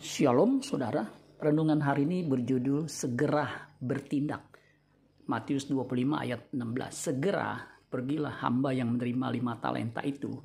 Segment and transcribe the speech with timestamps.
[0.00, 1.04] Shalom saudara,
[1.36, 4.48] renungan hari ini berjudul Segera Bertindak.
[5.28, 6.88] Matius 25 ayat 16.
[6.88, 10.40] Segera pergilah hamba yang menerima lima talenta itu.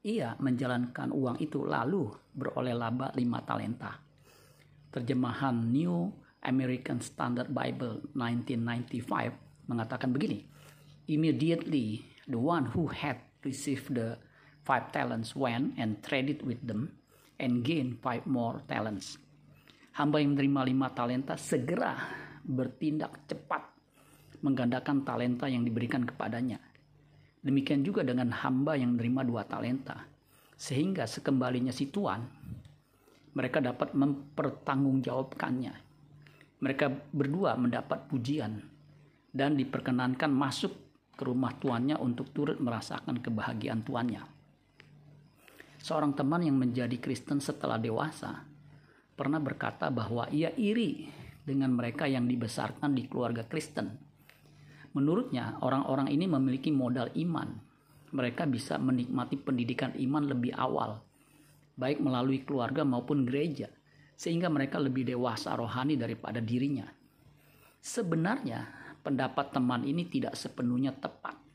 [0.00, 4.00] Ia menjalankan uang itu lalu beroleh laba lima talenta.
[4.88, 6.08] Terjemahan New
[6.48, 10.48] American Standard Bible 1995 mengatakan begini.
[11.04, 12.00] Immediately
[12.32, 14.16] the one who had received the
[14.64, 16.96] five talents went and traded with them
[17.40, 19.20] and gain five more talents.
[19.96, 21.96] Hamba yang menerima lima talenta segera
[22.44, 23.64] bertindak cepat
[24.44, 26.60] menggandakan talenta yang diberikan kepadanya.
[27.40, 30.04] Demikian juga dengan hamba yang menerima dua talenta.
[30.56, 32.24] Sehingga sekembalinya si tuan,
[33.36, 35.74] mereka dapat mempertanggungjawabkannya.
[36.60, 38.64] Mereka berdua mendapat pujian
[39.32, 40.72] dan diperkenankan masuk
[41.16, 44.35] ke rumah tuannya untuk turut merasakan kebahagiaan tuannya
[45.86, 48.42] seorang teman yang menjadi Kristen setelah dewasa
[49.14, 51.06] pernah berkata bahwa ia iri
[51.46, 53.94] dengan mereka yang dibesarkan di keluarga Kristen.
[54.98, 57.54] Menurutnya, orang-orang ini memiliki modal iman.
[58.10, 61.06] Mereka bisa menikmati pendidikan iman lebih awal,
[61.78, 63.70] baik melalui keluarga maupun gereja,
[64.18, 66.90] sehingga mereka lebih dewasa rohani daripada dirinya.
[67.78, 68.66] Sebenarnya,
[69.06, 71.45] pendapat teman ini tidak sepenuhnya tepat.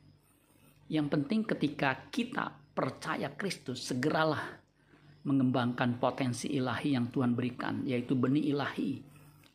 [0.91, 4.59] Yang penting ketika kita percaya Kristus, segeralah
[5.23, 8.99] mengembangkan potensi ilahi yang Tuhan berikan, yaitu benih ilahi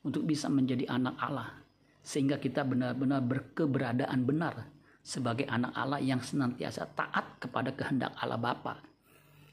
[0.00, 1.52] untuk bisa menjadi anak Allah.
[2.00, 4.72] Sehingga kita benar-benar berkeberadaan benar
[5.04, 8.80] sebagai anak Allah yang senantiasa taat kepada kehendak Allah Bapa.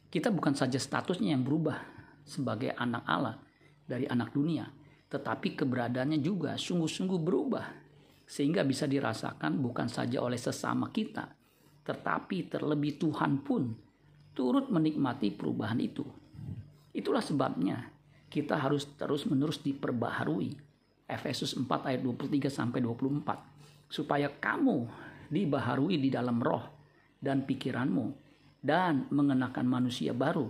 [0.07, 1.83] Kita bukan saja statusnya yang berubah
[2.23, 3.35] sebagai anak Allah
[3.83, 4.71] dari anak dunia,
[5.11, 7.67] tetapi keberadaannya juga sungguh-sungguh berubah
[8.23, 11.42] sehingga bisa dirasakan bukan saja oleh sesama kita,
[11.83, 13.75] tetapi terlebih Tuhan pun
[14.33, 16.03] turut menikmati perubahan itu.
[16.95, 17.91] Itulah sebabnya
[18.31, 20.57] kita harus terus-menerus diperbaharui.
[21.03, 24.87] Efesus 4 ayat 23 sampai 24 supaya kamu
[25.29, 26.63] dibaharui di dalam roh
[27.19, 28.05] dan pikiranmu
[28.63, 30.47] dan mengenakan manusia baru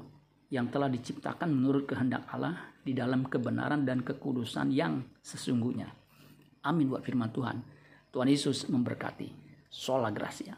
[0.53, 5.89] yang telah diciptakan menurut kehendak Allah di dalam kebenaran dan kekudusan yang sesungguhnya.
[6.63, 7.57] Amin buat firman Tuhan.
[8.13, 9.41] Tuhan Yesus memberkati.
[9.73, 10.53] Sola Gracia.